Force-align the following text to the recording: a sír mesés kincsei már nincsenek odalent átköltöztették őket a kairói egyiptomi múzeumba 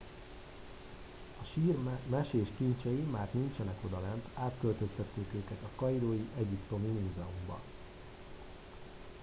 a 1.41 1.45
sír 1.53 1.75
mesés 2.09 2.47
kincsei 2.57 2.99
már 3.11 3.27
nincsenek 3.31 3.83
odalent 3.85 4.25
átköltöztették 4.33 5.25
őket 5.35 5.57
a 5.63 5.69
kairói 5.75 6.23
egyiptomi 6.37 6.87
múzeumba 6.87 7.59